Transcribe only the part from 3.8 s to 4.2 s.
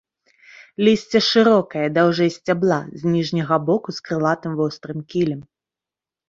з